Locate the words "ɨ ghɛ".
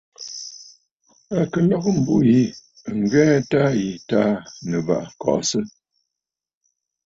2.91-3.25